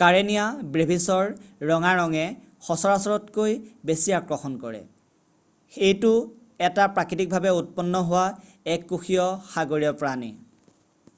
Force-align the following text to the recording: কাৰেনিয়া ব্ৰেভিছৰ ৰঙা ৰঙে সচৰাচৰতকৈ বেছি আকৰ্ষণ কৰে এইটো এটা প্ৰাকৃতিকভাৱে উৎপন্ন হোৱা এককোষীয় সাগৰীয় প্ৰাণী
কাৰেনিয়া 0.00 0.72
ব্ৰেভিছৰ 0.74 1.68
ৰঙা 1.70 1.92
ৰঙে 2.00 2.24
সচৰাচৰতকৈ 2.66 3.54
বেছি 3.92 4.14
আকৰ্ষণ 4.18 4.58
কৰে 4.66 4.80
এইটো 5.88 6.12
এটা 6.68 6.88
প্ৰাকৃতিকভাৱে 6.98 7.54
উৎপন্ন 7.62 8.02
হোৱা 8.12 8.26
এককোষীয় 8.74 9.24
সাগৰীয় 9.54 9.94
প্ৰাণী 10.04 10.30